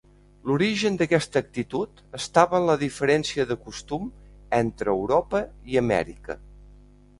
L'origen 0.51 0.95
d'aquesta 1.01 1.41
actitud 1.45 2.01
estava 2.21 2.57
en 2.61 2.65
la 2.71 2.77
diferència 2.85 3.47
de 3.51 3.59
costum 3.67 4.09
entre 4.63 4.95
Europa 4.97 5.45
i 5.75 5.81
Amèrica. 5.87 6.41